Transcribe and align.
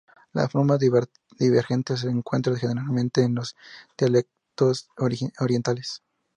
Las 0.33 0.51
formas 0.51 0.79
más 0.97 1.09
divergentes 1.37 1.99
se 1.99 2.07
encuentran 2.09 2.55
generalmente 2.55 3.21
en 3.21 3.35
los 3.35 3.55
dialectos 3.95 4.89
orientales. 5.37 6.01